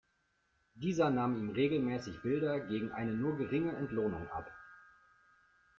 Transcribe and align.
Dieser 0.73 1.11
nahm 1.11 1.37
ihm 1.37 1.49
regelmäßig 1.51 2.23
Bilder 2.23 2.59
gegen 2.61 2.91
eine 2.91 3.11
nur 3.13 3.37
geringe 3.37 3.75
Entlohnung 3.75 4.27
ab. 4.29 4.47